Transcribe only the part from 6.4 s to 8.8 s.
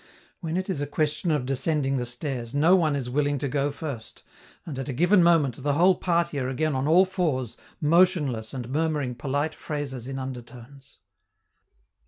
again on all fours, motionless and